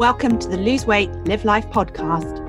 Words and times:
Welcome 0.00 0.38
to 0.38 0.48
the 0.48 0.56
Lose 0.56 0.86
Weight, 0.86 1.10
Live 1.26 1.44
Life 1.44 1.68
podcast. 1.68 2.40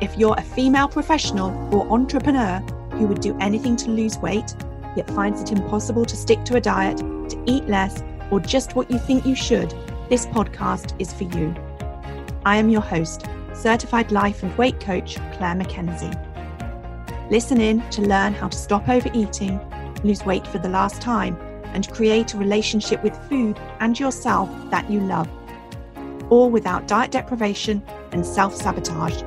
If 0.00 0.16
you're 0.16 0.36
a 0.38 0.42
female 0.42 0.86
professional 0.86 1.50
or 1.74 1.92
entrepreneur 1.92 2.60
who 2.92 3.08
would 3.08 3.20
do 3.20 3.36
anything 3.40 3.74
to 3.78 3.90
lose 3.90 4.16
weight, 4.18 4.54
yet 4.94 5.10
finds 5.10 5.42
it 5.42 5.50
impossible 5.50 6.04
to 6.04 6.16
stick 6.16 6.44
to 6.44 6.54
a 6.54 6.60
diet, 6.60 6.98
to 6.98 7.42
eat 7.46 7.66
less, 7.66 8.00
or 8.30 8.38
just 8.38 8.76
what 8.76 8.88
you 8.92 8.98
think 9.00 9.26
you 9.26 9.34
should, 9.34 9.74
this 10.08 10.24
podcast 10.26 10.94
is 11.00 11.12
for 11.12 11.24
you. 11.24 11.52
I 12.44 12.58
am 12.58 12.70
your 12.70 12.80
host, 12.80 13.26
certified 13.54 14.12
life 14.12 14.44
and 14.44 14.56
weight 14.56 14.78
coach 14.78 15.16
Claire 15.32 15.56
McKenzie. 15.56 16.14
Listen 17.28 17.60
in 17.60 17.80
to 17.90 18.02
learn 18.02 18.34
how 18.34 18.46
to 18.46 18.56
stop 18.56 18.88
overeating, 18.88 19.58
lose 20.04 20.24
weight 20.24 20.46
for 20.46 20.58
the 20.58 20.68
last 20.68 21.02
time, 21.02 21.36
and 21.74 21.92
create 21.92 22.34
a 22.34 22.38
relationship 22.38 23.02
with 23.02 23.18
food 23.28 23.58
and 23.80 23.98
yourself 23.98 24.48
that 24.70 24.88
you 24.88 25.00
love 25.00 25.28
all 26.30 26.50
without 26.50 26.88
diet 26.88 27.10
deprivation 27.10 27.82
and 28.12 28.24
self 28.24 28.56
sabotage. 28.56 29.22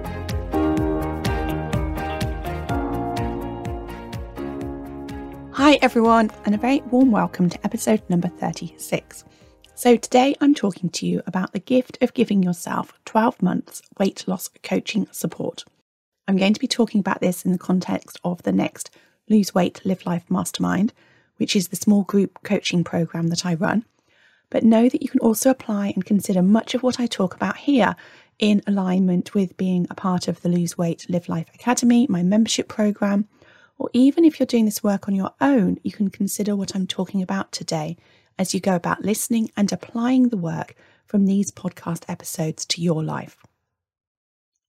Hi, 5.51 5.77
everyone, 5.81 6.31
and 6.45 6.55
a 6.55 6.57
very 6.57 6.81
warm 6.89 7.11
welcome 7.11 7.49
to 7.49 7.63
episode 7.63 8.01
number 8.09 8.27
36. 8.27 9.23
So, 9.75 9.95
today 9.95 10.35
I'm 10.41 10.55
talking 10.55 10.89
to 10.89 11.05
you 11.05 11.21
about 11.27 11.53
the 11.53 11.59
gift 11.59 11.97
of 12.01 12.13
giving 12.13 12.41
yourself 12.41 12.93
12 13.05 13.41
months 13.41 13.81
weight 13.99 14.27
loss 14.27 14.49
coaching 14.63 15.07
support. 15.11 15.63
I'm 16.27 16.37
going 16.37 16.53
to 16.53 16.59
be 16.59 16.67
talking 16.67 16.99
about 16.99 17.21
this 17.21 17.45
in 17.45 17.51
the 17.51 17.57
context 17.57 18.19
of 18.23 18.43
the 18.43 18.51
next 18.51 18.91
Lose 19.29 19.53
Weight, 19.53 19.81
Live 19.85 20.05
Life 20.05 20.29
Mastermind, 20.29 20.93
which 21.37 21.55
is 21.55 21.67
the 21.67 21.75
small 21.75 22.03
group 22.03 22.39
coaching 22.43 22.83
program 22.83 23.27
that 23.27 23.45
I 23.45 23.53
run 23.53 23.85
but 24.53 24.63
know 24.63 24.87
that 24.87 25.01
you 25.01 25.09
can 25.09 25.19
also 25.19 25.49
apply 25.49 25.87
and 25.87 26.05
consider 26.05 26.43
much 26.43 26.75
of 26.75 26.83
what 26.83 26.99
I 26.99 27.07
talk 27.07 27.33
about 27.33 27.57
here 27.57 27.95
in 28.37 28.61
alignment 28.67 29.33
with 29.33 29.57
being 29.57 29.87
a 29.89 29.95
part 29.95 30.27
of 30.27 30.41
the 30.41 30.49
Lose 30.49 30.77
Weight 30.77 31.07
Live 31.09 31.27
Life 31.27 31.47
Academy, 31.55 32.05
my 32.07 32.21
membership 32.21 32.67
program, 32.67 33.27
or 33.79 33.89
even 33.93 34.23
if 34.23 34.39
you're 34.39 34.45
doing 34.45 34.65
this 34.65 34.83
work 34.83 35.07
on 35.07 35.15
your 35.15 35.31
own, 35.41 35.79
you 35.81 35.91
can 35.91 36.11
consider 36.11 36.55
what 36.55 36.75
I'm 36.75 36.85
talking 36.85 37.23
about 37.23 37.51
today 37.51 37.97
as 38.37 38.53
you 38.53 38.59
go 38.59 38.75
about 38.75 39.03
listening 39.03 39.49
and 39.57 39.73
applying 39.73 40.29
the 40.29 40.37
work 40.37 40.75
from 41.07 41.25
these 41.25 41.51
podcast 41.51 42.03
episodes 42.07 42.63
to 42.67 42.81
your 42.81 43.03
life. 43.03 43.37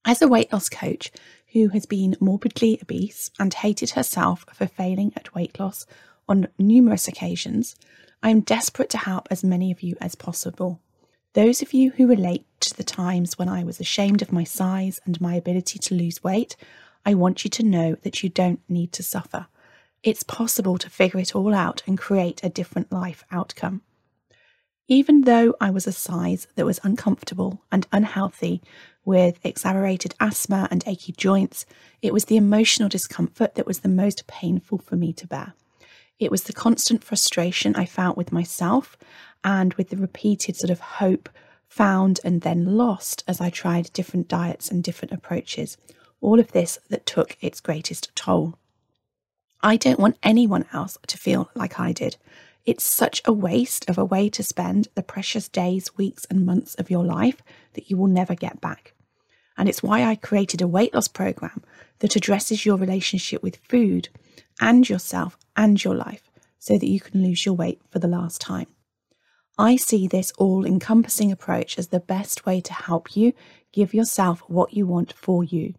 As 0.03 0.19
a 0.19 0.27
weight 0.27 0.51
loss 0.51 0.67
coach 0.67 1.11
who 1.53 1.67
has 1.69 1.85
been 1.85 2.17
morbidly 2.19 2.79
obese 2.81 3.29
and 3.37 3.53
hated 3.53 3.91
herself 3.91 4.47
for 4.51 4.65
failing 4.65 5.13
at 5.15 5.35
weight 5.35 5.59
loss 5.59 5.85
on 6.27 6.47
numerous 6.57 7.07
occasions, 7.07 7.75
I 8.25 8.29
am 8.29 8.39
desperate 8.39 8.89
to 8.89 8.97
help 8.97 9.27
as 9.29 9.43
many 9.43 9.71
of 9.71 9.83
you 9.83 9.97
as 10.01 10.15
possible. 10.15 10.81
Those 11.33 11.61
of 11.61 11.73
you 11.73 11.91
who 11.91 12.07
relate 12.07 12.43
to 12.61 12.75
the 12.75 12.83
times 12.83 13.37
when 13.37 13.47
I 13.47 13.63
was 13.63 13.79
ashamed 13.79 14.23
of 14.23 14.31
my 14.31 14.43
size 14.43 14.99
and 15.05 15.21
my 15.21 15.35
ability 15.35 15.77
to 15.77 15.93
lose 15.93 16.23
weight, 16.23 16.55
I 17.05 17.13
want 17.13 17.43
you 17.43 17.51
to 17.51 17.61
know 17.61 17.93
that 18.01 18.23
you 18.23 18.29
don't 18.29 18.61
need 18.67 18.91
to 18.93 19.03
suffer. 19.03 19.45
It's 20.01 20.23
possible 20.23 20.79
to 20.79 20.89
figure 20.89 21.19
it 21.19 21.35
all 21.35 21.53
out 21.53 21.83
and 21.85 21.99
create 21.99 22.43
a 22.43 22.49
different 22.49 22.91
life 22.91 23.23
outcome. 23.29 23.83
Even 24.87 25.21
though 25.21 25.53
I 25.61 25.69
was 25.69 25.85
a 25.85 25.91
size 25.91 26.47
that 26.55 26.65
was 26.65 26.79
uncomfortable 26.81 27.61
and 27.71 27.85
unhealthy, 27.91 28.59
with 29.05 29.39
exacerbated 29.43 30.15
asthma 30.19 30.67
and 30.71 30.83
achy 30.87 31.11
joints, 31.11 31.67
it 32.01 32.11
was 32.11 32.25
the 32.25 32.37
emotional 32.37 32.89
discomfort 32.89 33.53
that 33.53 33.67
was 33.67 33.81
the 33.81 33.87
most 33.87 34.25
painful 34.25 34.79
for 34.79 34.95
me 34.95 35.13
to 35.13 35.27
bear. 35.27 35.53
It 36.19 36.31
was 36.31 36.43
the 36.43 36.53
constant 36.53 37.03
frustration 37.03 37.75
I 37.75 37.85
felt 37.85 38.15
with 38.15 38.31
myself 38.31 38.97
and 39.43 39.73
with 39.73 39.89
the 39.89 39.97
repeated 39.97 40.55
sort 40.55 40.69
of 40.69 40.79
hope 40.79 41.29
found 41.67 42.21
and 42.23 42.41
then 42.41 42.77
lost 42.77 43.23
as 43.27 43.41
I 43.41 43.49
tried 43.49 43.91
different 43.91 44.27
diets 44.27 44.69
and 44.69 44.83
different 44.83 45.11
approaches. 45.11 45.77
All 46.21 46.39
of 46.39 46.53
this 46.53 46.79
that 46.89 47.05
took 47.05 47.37
its 47.41 47.59
greatest 47.59 48.15
toll. 48.15 48.57
I 49.61 49.75
don't 49.75 49.99
want 49.99 50.17
anyone 50.23 50.65
else 50.71 50.97
to 51.07 51.17
feel 51.17 51.49
like 51.53 51.79
I 51.79 51.91
did. 51.91 52.17
It's 52.65 52.83
such 52.83 53.21
a 53.25 53.33
waste 53.33 53.89
of 53.89 53.97
a 53.97 54.05
way 54.05 54.29
to 54.29 54.43
spend 54.43 54.87
the 54.95 55.03
precious 55.03 55.49
days, 55.49 55.95
weeks, 55.97 56.25
and 56.29 56.45
months 56.45 56.75
of 56.75 56.89
your 56.89 57.03
life 57.03 57.41
that 57.73 57.89
you 57.89 57.97
will 57.97 58.07
never 58.07 58.35
get 58.35 58.61
back. 58.61 58.93
And 59.57 59.67
it's 59.67 59.83
why 59.83 60.03
I 60.03 60.15
created 60.15 60.61
a 60.61 60.67
weight 60.67 60.93
loss 60.93 61.07
program 61.07 61.63
that 61.99 62.15
addresses 62.15 62.65
your 62.65 62.77
relationship 62.77 63.43
with 63.43 63.57
food 63.57 64.09
and 64.59 64.87
yourself 64.87 65.37
and 65.55 65.83
your 65.83 65.95
life 65.95 66.29
so 66.59 66.77
that 66.77 66.89
you 66.89 66.99
can 66.99 67.23
lose 67.23 67.45
your 67.45 67.55
weight 67.55 67.81
for 67.89 67.99
the 67.99 68.07
last 68.07 68.41
time. 68.41 68.67
I 69.57 69.77
see 69.77 70.07
this 70.07 70.33
all 70.37 70.65
encompassing 70.65 71.31
approach 71.31 71.79
as 71.79 71.87
the 71.87 71.99
best 71.99 72.45
way 72.45 72.59
to 72.61 72.73
help 72.73 73.15
you 73.15 73.33
give 73.71 73.93
yourself 73.93 74.41
what 74.47 74.73
you 74.73 74.85
want 74.85 75.13
for 75.13 75.43
you, 75.43 75.75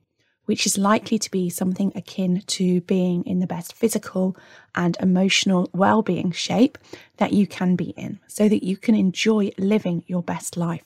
which 0.46 0.64
is 0.64 0.78
likely 0.78 1.18
to 1.18 1.30
be 1.30 1.50
something 1.50 1.92
akin 1.94 2.42
to 2.46 2.80
being 2.82 3.24
in 3.24 3.40
the 3.40 3.46
best 3.46 3.74
physical 3.74 4.36
and 4.74 4.96
emotional 5.00 5.68
well 5.74 6.02
being 6.02 6.30
shape 6.30 6.78
that 7.18 7.32
you 7.32 7.46
can 7.46 7.76
be 7.76 7.90
in, 7.90 8.18
so 8.28 8.48
that 8.48 8.64
you 8.64 8.76
can 8.76 8.94
enjoy 8.94 9.50
living 9.58 10.04
your 10.06 10.22
best 10.22 10.56
life. 10.56 10.84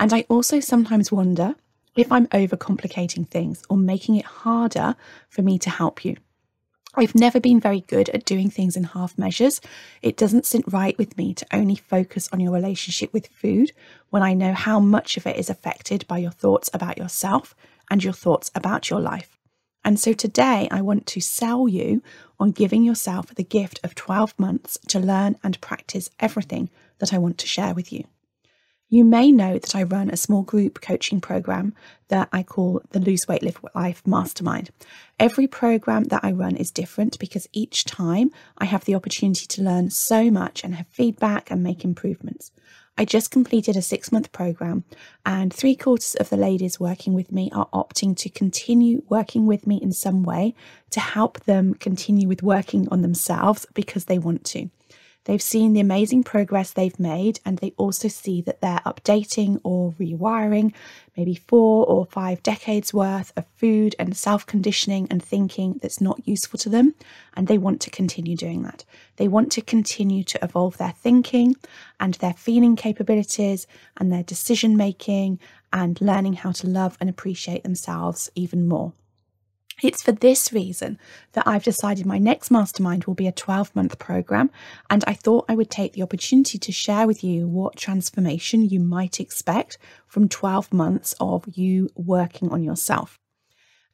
And 0.00 0.12
I 0.12 0.24
also 0.28 0.60
sometimes 0.60 1.12
wonder 1.12 1.56
if 1.96 2.10
I'm 2.12 2.28
overcomplicating 2.28 3.28
things 3.28 3.64
or 3.68 3.76
making 3.76 4.14
it 4.14 4.24
harder 4.24 4.94
for 5.28 5.42
me 5.42 5.58
to 5.58 5.70
help 5.70 6.04
you. 6.04 6.16
I've 6.94 7.14
never 7.14 7.38
been 7.38 7.60
very 7.60 7.82
good 7.82 8.08
at 8.10 8.24
doing 8.24 8.50
things 8.50 8.76
in 8.76 8.84
half 8.84 9.18
measures. 9.18 9.60
It 10.02 10.16
doesn't 10.16 10.46
sit 10.46 10.64
right 10.72 10.96
with 10.98 11.16
me 11.18 11.34
to 11.34 11.46
only 11.52 11.76
focus 11.76 12.28
on 12.32 12.40
your 12.40 12.52
relationship 12.52 13.12
with 13.12 13.26
food 13.28 13.72
when 14.10 14.22
I 14.22 14.32
know 14.32 14.52
how 14.54 14.80
much 14.80 15.16
of 15.16 15.26
it 15.26 15.36
is 15.36 15.50
affected 15.50 16.06
by 16.08 16.18
your 16.18 16.30
thoughts 16.30 16.70
about 16.72 16.98
yourself 16.98 17.54
and 17.90 18.02
your 18.02 18.14
thoughts 18.14 18.50
about 18.54 18.90
your 18.90 19.00
life. 19.00 19.38
And 19.84 20.00
so 20.00 20.12
today 20.12 20.66
I 20.70 20.80
want 20.80 21.06
to 21.06 21.20
sell 21.20 21.68
you 21.68 22.02
on 22.40 22.52
giving 22.52 22.84
yourself 22.84 23.34
the 23.34 23.44
gift 23.44 23.80
of 23.84 23.94
12 23.94 24.38
months 24.38 24.78
to 24.88 24.98
learn 24.98 25.36
and 25.44 25.60
practice 25.60 26.10
everything 26.18 26.70
that 26.98 27.12
I 27.12 27.18
want 27.18 27.38
to 27.38 27.46
share 27.46 27.74
with 27.74 27.92
you. 27.92 28.04
You 28.90 29.04
may 29.04 29.30
know 29.30 29.58
that 29.58 29.76
I 29.76 29.82
run 29.82 30.08
a 30.08 30.16
small 30.16 30.40
group 30.40 30.80
coaching 30.80 31.20
program 31.20 31.74
that 32.08 32.30
I 32.32 32.42
call 32.42 32.80
the 32.92 33.00
Lose 33.00 33.28
Weight 33.28 33.42
Live 33.42 33.60
Life 33.74 34.00
Mastermind. 34.06 34.70
Every 35.20 35.46
program 35.46 36.04
that 36.04 36.24
I 36.24 36.32
run 36.32 36.56
is 36.56 36.70
different 36.70 37.18
because 37.18 37.46
each 37.52 37.84
time 37.84 38.30
I 38.56 38.64
have 38.64 38.86
the 38.86 38.94
opportunity 38.94 39.46
to 39.46 39.62
learn 39.62 39.90
so 39.90 40.30
much 40.30 40.64
and 40.64 40.74
have 40.74 40.86
feedback 40.86 41.50
and 41.50 41.62
make 41.62 41.84
improvements. 41.84 42.50
I 42.96 43.04
just 43.04 43.30
completed 43.30 43.76
a 43.76 43.82
six 43.82 44.10
month 44.10 44.32
program, 44.32 44.84
and 45.26 45.52
three 45.52 45.76
quarters 45.76 46.14
of 46.14 46.30
the 46.30 46.38
ladies 46.38 46.80
working 46.80 47.12
with 47.12 47.30
me 47.30 47.50
are 47.52 47.68
opting 47.74 48.16
to 48.16 48.30
continue 48.30 49.02
working 49.10 49.46
with 49.46 49.66
me 49.66 49.76
in 49.76 49.92
some 49.92 50.22
way 50.22 50.54
to 50.92 51.00
help 51.00 51.40
them 51.40 51.74
continue 51.74 52.26
with 52.26 52.42
working 52.42 52.88
on 52.88 53.02
themselves 53.02 53.66
because 53.74 54.06
they 54.06 54.18
want 54.18 54.44
to. 54.46 54.70
They've 55.28 55.42
seen 55.42 55.74
the 55.74 55.80
amazing 55.80 56.24
progress 56.24 56.70
they've 56.70 56.98
made, 56.98 57.38
and 57.44 57.58
they 57.58 57.74
also 57.76 58.08
see 58.08 58.40
that 58.40 58.62
they're 58.62 58.80
updating 58.86 59.60
or 59.62 59.92
rewiring 60.00 60.72
maybe 61.18 61.34
four 61.34 61.84
or 61.84 62.06
five 62.06 62.42
decades 62.42 62.94
worth 62.94 63.34
of 63.36 63.44
food 63.54 63.94
and 63.98 64.16
self 64.16 64.46
conditioning 64.46 65.06
and 65.10 65.22
thinking 65.22 65.80
that's 65.82 66.00
not 66.00 66.26
useful 66.26 66.58
to 66.60 66.70
them. 66.70 66.94
And 67.36 67.46
they 67.46 67.58
want 67.58 67.82
to 67.82 67.90
continue 67.90 68.36
doing 68.36 68.62
that. 68.62 68.86
They 69.16 69.28
want 69.28 69.52
to 69.52 69.60
continue 69.60 70.24
to 70.24 70.42
evolve 70.42 70.78
their 70.78 70.92
thinking 70.92 71.56
and 72.00 72.14
their 72.14 72.32
feeling 72.32 72.74
capabilities 72.74 73.66
and 73.98 74.10
their 74.10 74.22
decision 74.22 74.78
making 74.78 75.40
and 75.74 76.00
learning 76.00 76.32
how 76.32 76.52
to 76.52 76.66
love 76.66 76.96
and 77.02 77.10
appreciate 77.10 77.64
themselves 77.64 78.30
even 78.34 78.66
more. 78.66 78.94
It's 79.80 80.02
for 80.02 80.10
this 80.10 80.52
reason 80.52 80.98
that 81.32 81.46
I've 81.46 81.62
decided 81.62 82.04
my 82.04 82.18
next 82.18 82.50
mastermind 82.50 83.04
will 83.04 83.14
be 83.14 83.28
a 83.28 83.32
12 83.32 83.76
month 83.76 83.98
program, 83.98 84.50
and 84.90 85.04
I 85.06 85.14
thought 85.14 85.44
I 85.48 85.54
would 85.54 85.70
take 85.70 85.92
the 85.92 86.02
opportunity 86.02 86.58
to 86.58 86.72
share 86.72 87.06
with 87.06 87.22
you 87.22 87.46
what 87.46 87.76
transformation 87.76 88.68
you 88.68 88.80
might 88.80 89.20
expect 89.20 89.78
from 90.08 90.28
12 90.28 90.72
months 90.72 91.14
of 91.20 91.44
you 91.56 91.90
working 91.94 92.50
on 92.50 92.64
yourself. 92.64 93.20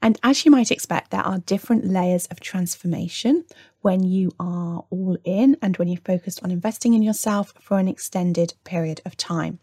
And 0.01 0.19
as 0.23 0.45
you 0.45 0.51
might 0.51 0.71
expect, 0.71 1.11
there 1.11 1.21
are 1.21 1.39
different 1.39 1.87
layers 1.87 2.27
of 2.27 2.41
transformation 2.41 3.45
when 3.81 4.03
you 4.05 4.33
are 4.41 4.85
all 4.89 5.19
in 5.25 5.57
and 5.61 5.77
when 5.77 5.89
you're 5.89 6.01
focused 6.03 6.43
on 6.43 6.51
investing 6.51 6.95
in 6.95 7.03
yourself 7.03 7.53
for 7.61 7.79
an 7.79 7.89
extended 7.89 8.55
period 8.65 9.03
of 9.05 9.17
time. 9.17 9.61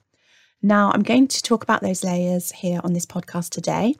Now, 0.63 0.92
I'm 0.94 1.02
going 1.02 1.28
to 1.28 1.42
talk 1.42 1.63
about 1.63 1.81
those 1.81 2.04
layers 2.04 2.52
here 2.52 2.80
on 2.84 2.94
this 2.94 3.06
podcast 3.08 3.50
today 3.50 3.96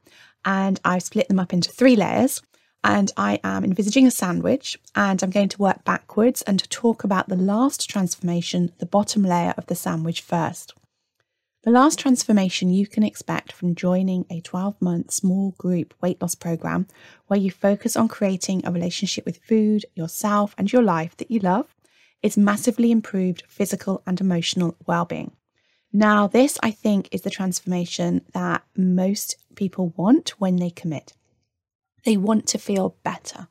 and 0.46 0.80
I've 0.86 1.02
split 1.02 1.28
them 1.28 1.40
up 1.40 1.54
into 1.54 1.72
three 1.72 1.96
layers. 1.96 2.42
And 2.84 3.12
I 3.16 3.40
am 3.44 3.64
envisaging 3.64 4.08
a 4.08 4.12
sandwich, 4.12 4.76
and 4.96 5.22
I'm 5.22 5.30
going 5.30 5.50
to 5.50 5.62
work 5.62 5.84
backwards 5.84 6.42
and 6.42 6.58
to 6.58 6.68
talk 6.68 7.04
about 7.04 7.30
the 7.30 7.36
last 7.36 7.88
transformation, 7.88 8.72
the 8.80 8.88
bottom 8.88 9.22
layer 9.22 9.54
of 9.56 9.68
the 9.68 9.76
sandwich 9.76 10.22
first. 10.22 10.74
The 11.62 11.70
last 11.70 12.00
transformation 12.00 12.74
you 12.74 12.88
can 12.88 13.04
expect 13.04 13.52
from 13.52 13.76
joining 13.76 14.26
a 14.32 14.42
12 14.42 14.82
month 14.82 15.12
small 15.12 15.52
group 15.60 15.94
weight 16.02 16.20
loss 16.24 16.34
program 16.34 16.88
where 17.28 17.40
you 17.40 17.52
focus 17.52 17.96
on 17.96 18.08
creating 18.08 18.66
a 18.66 18.72
relationship 18.72 19.28
with 19.28 19.44
food, 19.44 19.86
yourself, 19.94 20.56
and 20.58 20.74
your 20.74 20.82
life 20.82 21.16
that 21.18 21.30
you 21.30 21.40
love 21.40 21.76
is 22.24 22.36
massively 22.36 22.92
improved 22.92 23.44
physical 23.48 24.02
and 24.08 24.20
emotional 24.20 24.76
well 24.88 25.06
being. 25.06 25.34
Now, 25.94 26.28
this 26.28 26.58
I 26.64 26.72
think 26.72 27.10
is 27.12 27.22
the 27.22 27.30
transformation 27.30 28.22
that 28.34 28.64
most 28.78 29.36
people 29.56 29.94
want 29.98 30.30
when 30.40 30.56
they 30.56 30.70
commit. 30.70 31.14
They 32.06 32.18
want 32.18 32.48
to 32.48 32.58
feel 32.58 32.96
better. 33.04 33.48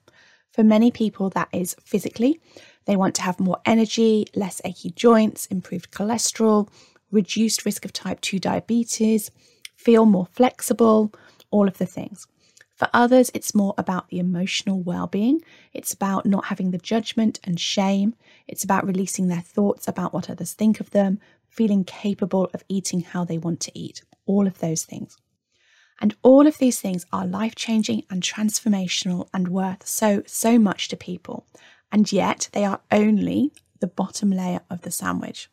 For 0.52 0.64
many 0.64 0.90
people, 0.90 1.28
that 1.30 1.48
is 1.52 1.76
physically. 1.84 2.40
They 2.86 2.96
want 2.96 3.14
to 3.16 3.22
have 3.22 3.38
more 3.38 3.60
energy, 3.64 4.26
less 4.34 4.60
achy 4.64 4.90
joints, 4.90 5.46
improved 5.46 5.90
cholesterol, 5.92 6.68
reduced 7.10 7.64
risk 7.64 7.84
of 7.84 7.92
type 7.92 8.20
2 8.20 8.38
diabetes, 8.38 9.30
feel 9.76 10.06
more 10.06 10.26
flexible, 10.32 11.12
all 11.50 11.68
of 11.68 11.78
the 11.78 11.86
things. 11.86 12.26
For 12.74 12.88
others, 12.94 13.30
it's 13.34 13.54
more 13.54 13.74
about 13.76 14.08
the 14.08 14.18
emotional 14.18 14.80
well 14.80 15.06
being. 15.06 15.42
It's 15.74 15.92
about 15.92 16.24
not 16.24 16.46
having 16.46 16.70
the 16.70 16.78
judgment 16.78 17.38
and 17.44 17.60
shame. 17.60 18.14
It's 18.48 18.64
about 18.64 18.86
releasing 18.86 19.28
their 19.28 19.42
thoughts 19.42 19.86
about 19.86 20.14
what 20.14 20.30
others 20.30 20.54
think 20.54 20.80
of 20.80 20.90
them, 20.90 21.20
feeling 21.50 21.84
capable 21.84 22.50
of 22.54 22.64
eating 22.68 23.00
how 23.00 23.24
they 23.24 23.38
want 23.38 23.60
to 23.60 23.78
eat. 23.78 24.02
All 24.26 24.46
of 24.46 24.58
those 24.58 24.84
things. 24.84 25.16
And 26.00 26.14
all 26.22 26.46
of 26.46 26.58
these 26.58 26.80
things 26.80 27.04
are 27.12 27.26
life 27.26 27.54
changing 27.54 28.04
and 28.10 28.22
transformational 28.22 29.28
and 29.34 29.48
worth 29.48 29.86
so, 29.86 30.22
so 30.26 30.58
much 30.58 30.88
to 30.88 30.96
people. 30.96 31.46
And 31.92 32.10
yet 32.10 32.48
they 32.52 32.64
are 32.64 32.80
only 32.90 33.52
the 33.80 33.86
bottom 33.86 34.30
layer 34.30 34.60
of 34.70 34.82
the 34.82 34.90
sandwich. 34.90 35.50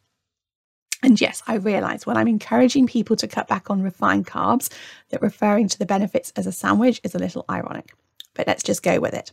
And 1.03 1.19
yes, 1.19 1.43
I 1.47 1.55
realize 1.55 2.05
when 2.05 2.17
I'm 2.17 2.27
encouraging 2.27 2.87
people 2.87 3.15
to 3.17 3.27
cut 3.27 3.47
back 3.47 3.69
on 3.69 3.81
refined 3.83 4.25
carbs, 4.25 4.71
that 5.09 5.21
referring 5.21 5.67
to 5.69 5.79
the 5.79 5.85
benefits 5.85 6.31
as 6.35 6.47
a 6.47 6.51
sandwich 6.51 7.01
is 7.03 7.13
a 7.13 7.19
little 7.19 7.45
ironic. 7.49 7.93
But 8.33 8.47
let's 8.47 8.63
just 8.63 8.83
go 8.83 8.99
with 8.99 9.13
it. 9.13 9.31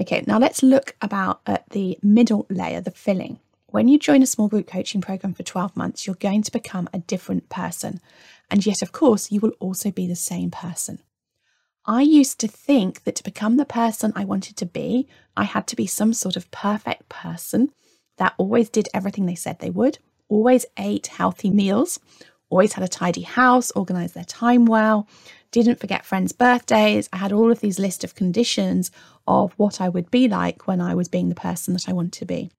Okay, 0.00 0.24
now 0.26 0.38
let's 0.38 0.62
look 0.62 0.96
about 1.00 1.40
at 1.46 1.68
the 1.70 1.98
middle 2.02 2.46
layer, 2.50 2.80
the 2.80 2.90
filling. 2.90 3.38
When 3.70 3.86
you 3.86 4.00
join 4.00 4.20
a 4.20 4.26
small 4.26 4.48
group 4.48 4.66
coaching 4.66 5.00
program 5.00 5.32
for 5.32 5.44
12 5.44 5.76
months, 5.76 6.04
you're 6.04 6.16
going 6.16 6.42
to 6.42 6.50
become 6.50 6.88
a 6.92 6.98
different 6.98 7.48
person. 7.48 8.00
And 8.50 8.66
yet, 8.66 8.82
of 8.82 8.90
course, 8.90 9.30
you 9.30 9.38
will 9.38 9.52
also 9.60 9.92
be 9.92 10.08
the 10.08 10.16
same 10.16 10.50
person. 10.50 10.98
I 11.86 12.02
used 12.02 12.40
to 12.40 12.48
think 12.48 13.04
that 13.04 13.14
to 13.16 13.22
become 13.22 13.58
the 13.58 13.64
person 13.64 14.12
I 14.16 14.24
wanted 14.24 14.56
to 14.56 14.66
be, 14.66 15.06
I 15.36 15.44
had 15.44 15.68
to 15.68 15.76
be 15.76 15.86
some 15.86 16.12
sort 16.12 16.34
of 16.34 16.50
perfect 16.50 17.08
person 17.08 17.70
that 18.18 18.34
always 18.38 18.68
did 18.68 18.88
everything 18.92 19.26
they 19.26 19.36
said 19.36 19.60
they 19.60 19.70
would, 19.70 19.98
always 20.28 20.66
ate 20.76 21.06
healthy 21.06 21.48
meals, 21.48 22.00
always 22.50 22.72
had 22.72 22.82
a 22.82 22.88
tidy 22.88 23.22
house, 23.22 23.70
organized 23.70 24.14
their 24.14 24.24
time 24.24 24.66
well, 24.66 25.06
didn't 25.52 25.78
forget 25.78 26.04
friends' 26.04 26.32
birthdays. 26.32 27.08
I 27.12 27.18
had 27.18 27.32
all 27.32 27.52
of 27.52 27.60
these 27.60 27.78
list 27.78 28.02
of 28.02 28.16
conditions 28.16 28.90
of 29.28 29.52
what 29.56 29.80
I 29.80 29.88
would 29.88 30.10
be 30.10 30.26
like 30.26 30.66
when 30.66 30.80
I 30.80 30.96
was 30.96 31.08
being 31.08 31.28
the 31.28 31.36
person 31.36 31.72
that 31.74 31.88
I 31.88 31.92
wanted 31.92 32.12
to 32.14 32.26
be. 32.26 32.50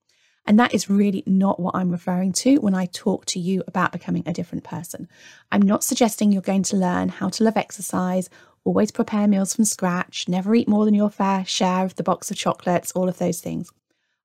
And 0.45 0.59
that 0.59 0.73
is 0.73 0.89
really 0.89 1.23
not 1.25 1.59
what 1.59 1.75
I'm 1.75 1.91
referring 1.91 2.33
to 2.33 2.57
when 2.57 2.73
I 2.73 2.87
talk 2.87 3.25
to 3.27 3.39
you 3.39 3.63
about 3.67 3.91
becoming 3.91 4.23
a 4.25 4.33
different 4.33 4.63
person. 4.63 5.07
I'm 5.51 5.61
not 5.61 5.83
suggesting 5.83 6.31
you're 6.31 6.41
going 6.41 6.63
to 6.63 6.77
learn 6.77 7.09
how 7.09 7.29
to 7.29 7.43
love 7.43 7.57
exercise, 7.57 8.29
always 8.63 8.91
prepare 8.91 9.27
meals 9.27 9.55
from 9.55 9.65
scratch, 9.65 10.27
never 10.27 10.55
eat 10.55 10.67
more 10.67 10.85
than 10.85 10.93
your 10.93 11.09
fair 11.09 11.45
share 11.45 11.85
of 11.85 11.95
the 11.95 12.03
box 12.03 12.31
of 12.31 12.37
chocolates, 12.37 12.91
all 12.91 13.07
of 13.07 13.17
those 13.17 13.39
things. 13.39 13.71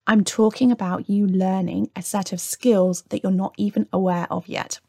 I'm 0.07 0.25
talking 0.25 0.71
about 0.71 1.11
you 1.11 1.27
learning 1.27 1.91
a 1.97 2.03
set 2.03 2.33
of 2.33 2.41
skills 2.41 3.03
that 3.09 3.23
you're 3.23 3.33
not 3.33 3.55
even 3.59 3.89
aware 3.93 4.27
of 4.31 4.47
yet. 4.47 4.81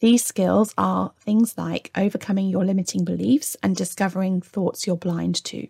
These 0.00 0.24
skills 0.24 0.74
are 0.78 1.12
things 1.18 1.58
like 1.58 1.90
overcoming 1.96 2.48
your 2.48 2.64
limiting 2.64 3.04
beliefs 3.04 3.56
and 3.64 3.74
discovering 3.74 4.40
thoughts 4.40 4.86
you're 4.86 4.96
blind 4.96 5.42
to, 5.44 5.66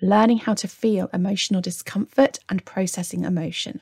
learning 0.00 0.38
how 0.38 0.54
to 0.54 0.66
feel 0.66 1.08
emotional 1.12 1.60
discomfort 1.60 2.40
and 2.48 2.64
processing 2.64 3.22
emotion, 3.24 3.80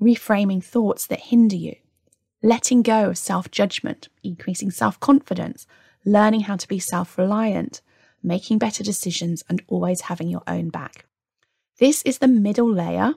reframing 0.00 0.62
thoughts 0.62 1.06
that 1.06 1.20
hinder 1.20 1.56
you, 1.56 1.76
letting 2.42 2.82
go 2.82 3.10
of 3.10 3.18
self 3.18 3.50
judgment, 3.50 4.08
increasing 4.22 4.70
self 4.70 4.98
confidence, 5.00 5.66
learning 6.04 6.42
how 6.42 6.56
to 6.56 6.68
be 6.68 6.78
self 6.78 7.18
reliant, 7.18 7.80
making 8.22 8.58
better 8.58 8.82
decisions, 8.82 9.44
and 9.48 9.62
always 9.68 10.02
having 10.02 10.28
your 10.28 10.42
own 10.46 10.68
back. 10.68 11.04
This 11.78 12.02
is 12.02 12.18
the 12.18 12.28
middle 12.28 12.70
layer 12.70 13.14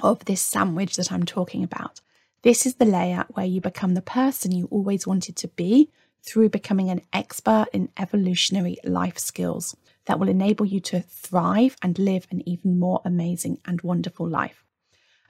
of 0.00 0.24
this 0.24 0.40
sandwich 0.40 0.96
that 0.96 1.12
I'm 1.12 1.24
talking 1.24 1.64
about. 1.64 2.00
This 2.42 2.66
is 2.66 2.74
the 2.74 2.84
layer 2.84 3.24
where 3.30 3.46
you 3.46 3.60
become 3.60 3.94
the 3.94 4.02
person 4.02 4.52
you 4.52 4.66
always 4.70 5.06
wanted 5.06 5.36
to 5.36 5.48
be 5.48 5.90
through 6.24 6.48
becoming 6.48 6.90
an 6.90 7.02
expert 7.12 7.66
in 7.72 7.88
evolutionary 7.98 8.76
life 8.84 9.18
skills 9.18 9.76
that 10.06 10.18
will 10.18 10.28
enable 10.28 10.66
you 10.66 10.80
to 10.80 11.00
thrive 11.00 11.76
and 11.82 11.98
live 11.98 12.26
an 12.30 12.46
even 12.48 12.78
more 12.78 13.00
amazing 13.04 13.58
and 13.64 13.80
wonderful 13.82 14.28
life. 14.28 14.64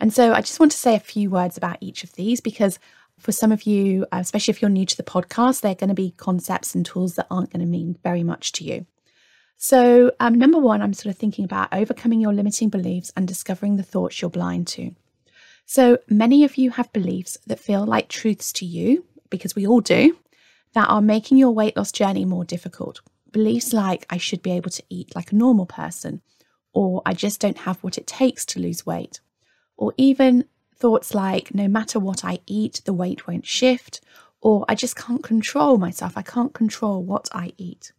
And 0.03 0.13
so 0.13 0.33
I 0.33 0.41
just 0.41 0.59
want 0.59 0.73
to 0.73 0.79
say 0.79 0.97
a 0.97 1.01
few 1.01 1.31
words 1.31 1.57
about 1.57 1.79
each 1.81 2.03
of 2.03 2.13
these 2.15 2.41
because 2.41 2.81
for 3.21 3.31
some 3.31 3.53
of 3.53 3.63
you, 3.63 4.05
especially 4.11 4.51
if 4.51 4.61
you're 4.61 4.69
new 4.69 4.85
to 4.85 4.97
the 4.97 5.05
podcast, 5.05 5.61
they're 5.61 5.77
going 5.77 5.91
to 5.91 5.95
be 5.95 6.11
concepts 6.17 6.75
and 6.75 6.85
tools 6.85 7.15
that 7.15 7.29
aren't 7.31 7.53
going 7.53 7.65
to 7.65 7.71
mean 7.71 7.97
very 8.03 8.25
much 8.25 8.51
to 8.53 8.65
you. 8.65 8.85
So, 9.57 10.11
um, 10.19 10.35
number 10.35 10.59
one, 10.59 10.83
I'm 10.83 10.93
sort 10.93 11.15
of 11.15 11.19
thinking 11.21 11.45
about 11.45 11.73
overcoming 11.73 12.21
your 12.21 12.33
limiting 12.33 12.69
beliefs 12.69 13.13
and 13.17 13.29
discovering 13.29 13.77
the 13.77 13.85
thoughts 13.85 14.21
you're 14.21 14.29
blind 14.29 14.67
to. 14.69 14.91
So, 15.67 15.99
many 16.09 16.43
of 16.43 16.57
you 16.57 16.73
have 16.73 16.93
beliefs 16.93 17.39
that 17.47 17.61
feel 17.61 17.87
like 17.87 18.09
truths 18.09 18.53
to 18.55 18.67
you, 18.67 19.05
because 19.31 19.55
we 19.55 19.69
all 19.69 19.81
do, 19.81 20.19
that 20.75 20.89
are 20.89 21.01
making 21.01 21.39
your 21.39 21.53
weight 21.53 21.77
loss 21.77 21.93
journey 21.93 22.25
more 22.25 22.45
difficult. 22.45 23.01
Beliefs 23.31 23.73
like, 23.73 24.05
I 24.11 24.17
should 24.17 24.43
be 24.43 24.51
able 24.51 24.71
to 24.71 24.83
eat 24.91 25.15
like 25.15 25.31
a 25.31 25.37
normal 25.37 25.67
person, 25.67 26.23
or 26.73 27.03
I 27.07 27.15
just 27.15 27.41
don't 27.41 27.59
have 27.59 27.81
what 27.85 27.99
it 27.99 28.09
takes 28.09 28.45
to 28.47 28.59
lose 28.59 28.85
weight, 28.85 29.21
or 29.83 29.93
even 29.97 30.45
thoughts 30.77 31.13
like, 31.13 31.53
no 31.57 31.67
matter 31.67 31.99
what 31.99 32.25
I 32.25 32.39
eat, 32.47 32.81
the 32.85 32.93
weight 32.93 33.27
won't 33.27 33.45
shift, 33.45 34.01
or 34.41 34.65
I 34.69 34.77
just 34.77 34.95
can't 34.95 35.25
control 35.25 35.77
myself, 35.77 36.17
I 36.17 36.23
can't 36.23 36.55
control 36.55 37.03
what 37.03 37.29
I 37.33 37.53
eat. 37.59 37.93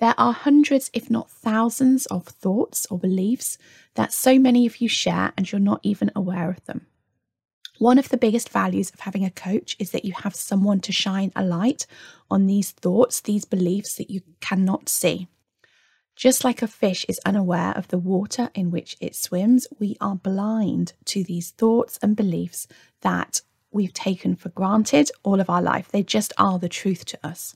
There 0.00 0.16
are 0.18 0.32
hundreds, 0.32 0.90
if 0.92 1.08
not 1.08 1.30
thousands, 1.30 2.06
of 2.06 2.26
thoughts 2.26 2.84
or 2.90 2.98
beliefs 2.98 3.58
that 3.94 4.12
so 4.12 4.40
many 4.40 4.66
of 4.66 4.80
you 4.80 4.88
share 4.88 5.32
and 5.36 5.52
you're 5.52 5.60
not 5.60 5.78
even 5.84 6.10
aware 6.16 6.50
of 6.50 6.64
them. 6.64 6.88
One 7.78 7.98
of 7.98 8.08
the 8.08 8.16
biggest 8.16 8.48
values 8.48 8.90
of 8.90 8.98
having 8.98 9.24
a 9.24 9.30
coach 9.30 9.76
is 9.78 9.92
that 9.92 10.04
you 10.04 10.14
have 10.24 10.34
someone 10.34 10.80
to 10.80 10.90
shine 10.90 11.30
a 11.36 11.44
light 11.44 11.86
on 12.28 12.46
these 12.46 12.72
thoughts, 12.72 13.20
these 13.20 13.44
beliefs 13.44 13.94
that 13.94 14.10
you 14.10 14.22
cannot 14.40 14.88
see. 14.88 15.28
Just 16.18 16.42
like 16.42 16.62
a 16.62 16.66
fish 16.66 17.06
is 17.08 17.20
unaware 17.24 17.70
of 17.76 17.86
the 17.86 17.96
water 17.96 18.50
in 18.52 18.72
which 18.72 18.96
it 19.00 19.14
swims, 19.14 19.68
we 19.78 19.96
are 20.00 20.16
blind 20.16 20.94
to 21.04 21.22
these 21.22 21.50
thoughts 21.50 21.96
and 22.02 22.16
beliefs 22.16 22.66
that 23.02 23.40
we've 23.70 23.92
taken 23.92 24.34
for 24.34 24.48
granted 24.48 25.12
all 25.22 25.38
of 25.40 25.48
our 25.48 25.62
life. 25.62 25.92
They 25.92 26.02
just 26.02 26.32
are 26.36 26.58
the 26.58 26.68
truth 26.68 27.04
to 27.04 27.24
us. 27.24 27.54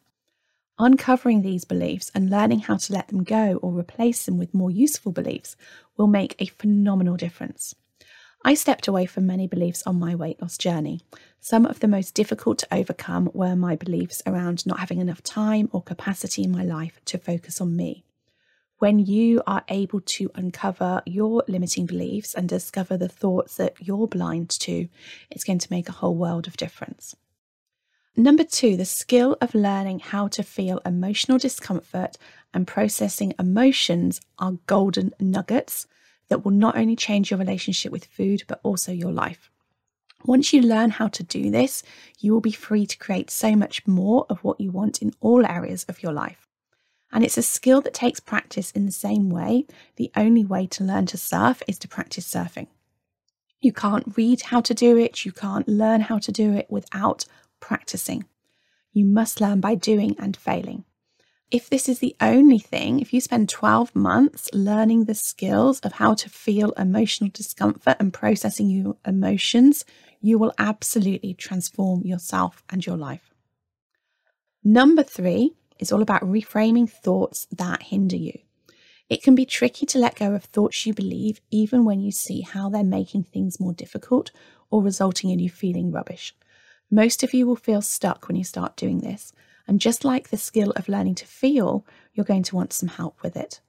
Uncovering 0.78 1.42
these 1.42 1.64
beliefs 1.64 2.12
and 2.14 2.30
learning 2.30 2.60
how 2.60 2.76
to 2.76 2.92
let 2.92 3.08
them 3.08 3.24
go 3.24 3.58
or 3.62 3.76
replace 3.76 4.26
them 4.26 4.38
with 4.38 4.54
more 4.54 4.70
useful 4.70 5.10
beliefs 5.10 5.56
will 5.96 6.06
make 6.06 6.36
a 6.38 6.46
phenomenal 6.46 7.16
difference. 7.16 7.74
I 8.44 8.54
stepped 8.54 8.86
away 8.86 9.06
from 9.06 9.26
many 9.26 9.48
beliefs 9.48 9.82
on 9.88 9.98
my 9.98 10.14
weight 10.14 10.40
loss 10.40 10.56
journey. 10.56 11.00
Some 11.40 11.66
of 11.66 11.80
the 11.80 11.88
most 11.88 12.14
difficult 12.14 12.58
to 12.60 12.72
overcome 12.72 13.28
were 13.34 13.56
my 13.56 13.74
beliefs 13.74 14.22
around 14.24 14.64
not 14.66 14.78
having 14.78 15.00
enough 15.00 15.24
time 15.24 15.68
or 15.72 15.82
capacity 15.82 16.44
in 16.44 16.52
my 16.52 16.62
life 16.62 17.00
to 17.06 17.18
focus 17.18 17.60
on 17.60 17.74
me. 17.74 18.04
When 18.82 18.98
you 18.98 19.40
are 19.46 19.62
able 19.68 20.00
to 20.00 20.28
uncover 20.34 21.02
your 21.06 21.44
limiting 21.46 21.86
beliefs 21.86 22.34
and 22.34 22.48
discover 22.48 22.96
the 22.96 23.08
thoughts 23.08 23.56
that 23.58 23.76
you're 23.78 24.08
blind 24.08 24.50
to, 24.58 24.88
it's 25.30 25.44
going 25.44 25.60
to 25.60 25.70
make 25.70 25.88
a 25.88 25.92
whole 25.92 26.16
world 26.16 26.48
of 26.48 26.56
difference. 26.56 27.14
Number 28.16 28.42
two, 28.42 28.76
the 28.76 28.84
skill 28.84 29.36
of 29.40 29.54
learning 29.54 30.00
how 30.00 30.26
to 30.26 30.42
feel 30.42 30.80
emotional 30.84 31.38
discomfort 31.38 32.18
and 32.52 32.66
processing 32.66 33.34
emotions 33.38 34.20
are 34.40 34.58
golden 34.66 35.14
nuggets 35.20 35.86
that 36.26 36.44
will 36.44 36.50
not 36.50 36.76
only 36.76 36.96
change 36.96 37.30
your 37.30 37.38
relationship 37.38 37.92
with 37.92 38.06
food, 38.06 38.42
but 38.48 38.58
also 38.64 38.90
your 38.90 39.12
life. 39.12 39.48
Once 40.24 40.52
you 40.52 40.60
learn 40.60 40.90
how 40.90 41.06
to 41.06 41.22
do 41.22 41.52
this, 41.52 41.84
you 42.18 42.32
will 42.32 42.40
be 42.40 42.50
free 42.50 42.84
to 42.86 42.98
create 42.98 43.30
so 43.30 43.54
much 43.54 43.86
more 43.86 44.26
of 44.28 44.42
what 44.42 44.60
you 44.60 44.72
want 44.72 45.02
in 45.02 45.12
all 45.20 45.46
areas 45.46 45.84
of 45.84 46.02
your 46.02 46.12
life. 46.12 46.48
And 47.12 47.22
it's 47.22 47.38
a 47.38 47.42
skill 47.42 47.82
that 47.82 47.94
takes 47.94 48.20
practice 48.20 48.70
in 48.70 48.86
the 48.86 48.92
same 48.92 49.28
way. 49.28 49.66
The 49.96 50.10
only 50.16 50.44
way 50.44 50.66
to 50.68 50.84
learn 50.84 51.06
to 51.06 51.18
surf 51.18 51.62
is 51.68 51.78
to 51.80 51.88
practice 51.88 52.26
surfing. 52.26 52.68
You 53.60 53.72
can't 53.72 54.16
read 54.16 54.42
how 54.42 54.60
to 54.62 54.74
do 54.74 54.96
it, 54.96 55.24
you 55.24 55.30
can't 55.30 55.68
learn 55.68 56.00
how 56.00 56.18
to 56.18 56.32
do 56.32 56.52
it 56.54 56.66
without 56.68 57.26
practicing. 57.60 58.24
You 58.92 59.04
must 59.04 59.40
learn 59.40 59.60
by 59.60 59.74
doing 59.74 60.16
and 60.18 60.36
failing. 60.36 60.84
If 61.50 61.68
this 61.68 61.86
is 61.86 61.98
the 61.98 62.16
only 62.18 62.58
thing, 62.58 62.98
if 62.98 63.12
you 63.12 63.20
spend 63.20 63.50
12 63.50 63.94
months 63.94 64.48
learning 64.54 65.04
the 65.04 65.14
skills 65.14 65.80
of 65.80 65.92
how 65.92 66.14
to 66.14 66.30
feel 66.30 66.72
emotional 66.72 67.30
discomfort 67.30 67.98
and 68.00 68.12
processing 68.12 68.70
your 68.70 68.96
emotions, 69.06 69.84
you 70.22 70.38
will 70.38 70.54
absolutely 70.58 71.34
transform 71.34 72.02
yourself 72.06 72.62
and 72.70 72.86
your 72.86 72.96
life. 72.96 73.34
Number 74.64 75.02
three 75.02 75.52
is 75.82 75.92
all 75.92 76.00
about 76.00 76.22
reframing 76.22 76.88
thoughts 76.88 77.46
that 77.50 77.82
hinder 77.82 78.16
you. 78.16 78.38
It 79.10 79.22
can 79.22 79.34
be 79.34 79.44
tricky 79.44 79.84
to 79.86 79.98
let 79.98 80.14
go 80.14 80.32
of 80.32 80.44
thoughts 80.44 80.86
you 80.86 80.94
believe, 80.94 81.40
even 81.50 81.84
when 81.84 82.00
you 82.00 82.12
see 82.12 82.40
how 82.40 82.70
they're 82.70 82.84
making 82.84 83.24
things 83.24 83.60
more 83.60 83.74
difficult 83.74 84.30
or 84.70 84.82
resulting 84.82 85.28
in 85.28 85.38
you 85.38 85.50
feeling 85.50 85.90
rubbish. 85.90 86.34
Most 86.90 87.22
of 87.22 87.34
you 87.34 87.46
will 87.46 87.56
feel 87.56 87.82
stuck 87.82 88.28
when 88.28 88.36
you 88.36 88.44
start 88.44 88.76
doing 88.76 89.00
this. 89.00 89.32
And 89.66 89.80
just 89.80 90.04
like 90.04 90.28
the 90.28 90.36
skill 90.36 90.70
of 90.76 90.88
learning 90.88 91.16
to 91.16 91.26
feel, 91.26 91.84
you're 92.14 92.24
going 92.24 92.42
to 92.44 92.56
want 92.56 92.72
some 92.72 92.88
help 92.88 93.22
with 93.22 93.36
it. 93.36 93.60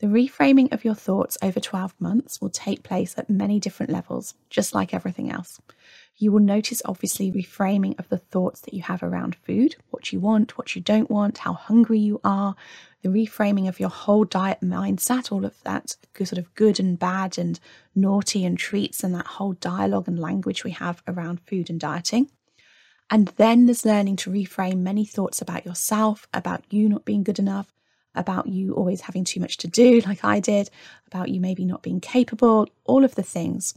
The 0.00 0.08
reframing 0.08 0.72
of 0.72 0.84
your 0.84 0.96
thoughts 0.96 1.38
over 1.42 1.60
12 1.60 1.94
months 2.00 2.40
will 2.40 2.50
take 2.50 2.82
place 2.82 3.14
at 3.16 3.30
many 3.30 3.60
different 3.60 3.92
levels, 3.92 4.34
just 4.50 4.74
like 4.74 4.92
everything 4.92 5.30
else. 5.30 5.60
You 6.16 6.30
will 6.30 6.40
notice, 6.40 6.82
obviously, 6.84 7.32
reframing 7.32 7.98
of 7.98 8.08
the 8.08 8.18
thoughts 8.18 8.60
that 8.60 8.74
you 8.74 8.82
have 8.82 9.02
around 9.02 9.34
food, 9.34 9.76
what 9.90 10.12
you 10.12 10.20
want, 10.20 10.56
what 10.58 10.76
you 10.76 10.82
don't 10.82 11.10
want, 11.10 11.38
how 11.38 11.54
hungry 11.54 11.98
you 11.98 12.20
are, 12.22 12.54
the 13.02 13.08
reframing 13.08 13.68
of 13.68 13.80
your 13.80 13.88
whole 13.88 14.24
diet 14.24 14.60
mindset, 14.62 15.32
all 15.32 15.44
of 15.44 15.60
that 15.64 15.96
sort 16.16 16.38
of 16.38 16.54
good 16.54 16.78
and 16.78 16.98
bad 16.98 17.38
and 17.38 17.58
naughty 17.94 18.44
and 18.44 18.58
treats, 18.58 19.02
and 19.02 19.14
that 19.14 19.26
whole 19.26 19.54
dialogue 19.54 20.06
and 20.06 20.18
language 20.18 20.64
we 20.64 20.70
have 20.72 21.02
around 21.08 21.40
food 21.40 21.70
and 21.70 21.80
dieting. 21.80 22.30
And 23.10 23.28
then 23.36 23.66
there's 23.66 23.84
learning 23.84 24.16
to 24.16 24.30
reframe 24.30 24.78
many 24.78 25.04
thoughts 25.04 25.42
about 25.42 25.66
yourself, 25.66 26.26
about 26.32 26.64
you 26.70 26.88
not 26.88 27.04
being 27.04 27.24
good 27.24 27.38
enough, 27.38 27.72
about 28.14 28.46
you 28.46 28.74
always 28.74 29.02
having 29.02 29.24
too 29.24 29.40
much 29.40 29.56
to 29.58 29.68
do, 29.68 30.00
like 30.06 30.24
I 30.24 30.40
did, 30.40 30.70
about 31.06 31.28
you 31.28 31.40
maybe 31.40 31.64
not 31.64 31.82
being 31.82 32.00
capable, 32.00 32.68
all 32.84 33.04
of 33.04 33.14
the 33.14 33.22
things. 33.22 33.74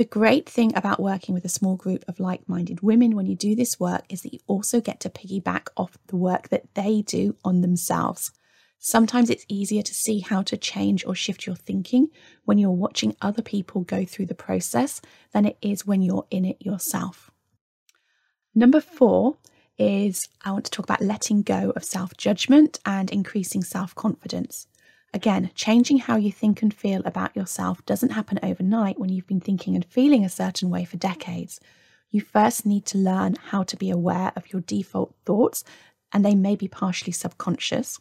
The 0.00 0.06
great 0.06 0.48
thing 0.48 0.74
about 0.74 0.98
working 0.98 1.34
with 1.34 1.44
a 1.44 1.50
small 1.50 1.76
group 1.76 2.06
of 2.08 2.18
like 2.18 2.48
minded 2.48 2.80
women 2.80 3.14
when 3.14 3.26
you 3.26 3.36
do 3.36 3.54
this 3.54 3.78
work 3.78 4.04
is 4.08 4.22
that 4.22 4.32
you 4.32 4.38
also 4.46 4.80
get 4.80 4.98
to 5.00 5.10
piggyback 5.10 5.66
off 5.76 5.98
the 6.06 6.16
work 6.16 6.48
that 6.48 6.72
they 6.72 7.02
do 7.02 7.36
on 7.44 7.60
themselves. 7.60 8.32
Sometimes 8.78 9.28
it's 9.28 9.44
easier 9.46 9.82
to 9.82 9.92
see 9.92 10.20
how 10.20 10.40
to 10.40 10.56
change 10.56 11.04
or 11.04 11.14
shift 11.14 11.46
your 11.46 11.54
thinking 11.54 12.08
when 12.46 12.56
you're 12.56 12.70
watching 12.70 13.14
other 13.20 13.42
people 13.42 13.82
go 13.82 14.06
through 14.06 14.24
the 14.24 14.34
process 14.34 15.02
than 15.34 15.44
it 15.44 15.58
is 15.60 15.84
when 15.86 16.00
you're 16.00 16.26
in 16.30 16.46
it 16.46 16.56
yourself. 16.60 17.30
Number 18.54 18.80
four 18.80 19.36
is 19.76 20.26
I 20.42 20.52
want 20.52 20.64
to 20.64 20.70
talk 20.70 20.86
about 20.86 21.02
letting 21.02 21.42
go 21.42 21.74
of 21.76 21.84
self 21.84 22.16
judgment 22.16 22.80
and 22.86 23.10
increasing 23.10 23.62
self 23.62 23.94
confidence. 23.94 24.66
Again, 25.12 25.50
changing 25.54 25.98
how 25.98 26.16
you 26.16 26.30
think 26.30 26.62
and 26.62 26.72
feel 26.72 27.02
about 27.04 27.34
yourself 27.34 27.84
doesn't 27.84 28.12
happen 28.12 28.38
overnight 28.42 28.98
when 28.98 29.10
you've 29.10 29.26
been 29.26 29.40
thinking 29.40 29.74
and 29.74 29.84
feeling 29.84 30.24
a 30.24 30.28
certain 30.28 30.70
way 30.70 30.84
for 30.84 30.96
decades. 30.96 31.60
You 32.10 32.20
first 32.20 32.64
need 32.64 32.86
to 32.86 32.98
learn 32.98 33.36
how 33.48 33.64
to 33.64 33.76
be 33.76 33.90
aware 33.90 34.32
of 34.36 34.52
your 34.52 34.62
default 34.62 35.14
thoughts, 35.24 35.64
and 36.12 36.24
they 36.24 36.34
may 36.34 36.56
be 36.56 36.68
partially 36.68 37.12
subconscious. 37.12 38.00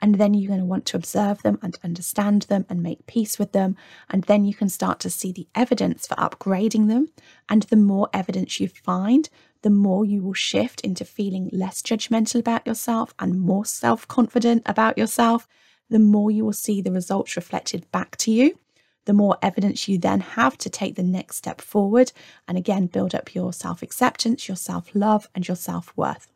And 0.00 0.16
then 0.16 0.34
you're 0.34 0.48
going 0.48 0.60
to 0.60 0.66
want 0.66 0.86
to 0.86 0.96
observe 0.96 1.42
them 1.42 1.58
and 1.62 1.76
understand 1.82 2.42
them 2.42 2.66
and 2.68 2.82
make 2.82 3.06
peace 3.06 3.38
with 3.38 3.52
them. 3.52 3.76
And 4.08 4.24
then 4.24 4.44
you 4.44 4.54
can 4.54 4.68
start 4.68 5.00
to 5.00 5.10
see 5.10 5.32
the 5.32 5.48
evidence 5.54 6.06
for 6.06 6.14
upgrading 6.14 6.88
them. 6.88 7.08
And 7.48 7.64
the 7.64 7.76
more 7.76 8.08
evidence 8.12 8.60
you 8.60 8.68
find, 8.68 9.28
the 9.62 9.70
more 9.70 10.04
you 10.04 10.22
will 10.22 10.34
shift 10.34 10.80
into 10.82 11.04
feeling 11.04 11.50
less 11.52 11.82
judgmental 11.82 12.38
about 12.38 12.66
yourself 12.66 13.12
and 13.18 13.40
more 13.40 13.64
self 13.64 14.06
confident 14.06 14.62
about 14.66 14.96
yourself, 14.96 15.48
the 15.90 15.98
more 15.98 16.30
you 16.30 16.44
will 16.44 16.52
see 16.52 16.80
the 16.80 16.92
results 16.92 17.36
reflected 17.36 17.90
back 17.90 18.16
to 18.18 18.30
you. 18.30 18.58
The 19.06 19.12
more 19.12 19.38
evidence 19.40 19.88
you 19.88 19.98
then 19.98 20.20
have 20.20 20.58
to 20.58 20.68
take 20.68 20.96
the 20.96 21.02
next 21.02 21.36
step 21.36 21.60
forward 21.60 22.12
and 22.46 22.58
again 22.58 22.86
build 22.86 23.14
up 23.14 23.34
your 23.34 23.52
self 23.52 23.82
acceptance, 23.82 24.48
your 24.48 24.56
self 24.56 24.94
love, 24.94 25.28
and 25.34 25.46
your 25.46 25.56
self 25.56 25.92
worth. 25.96 26.30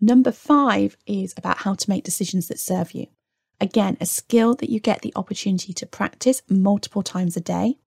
Number 0.00 0.32
five 0.32 0.96
is 1.06 1.34
about 1.36 1.58
how 1.58 1.74
to 1.74 1.90
make 1.90 2.04
decisions 2.04 2.48
that 2.48 2.60
serve 2.60 2.92
you. 2.92 3.08
Again, 3.60 3.96
a 4.00 4.06
skill 4.06 4.54
that 4.56 4.70
you 4.70 4.80
get 4.80 5.02
the 5.02 5.12
opportunity 5.16 5.72
to 5.72 5.86
practice 5.86 6.42
multiple 6.48 7.02
times 7.02 7.36
a 7.36 7.40
day 7.40 7.78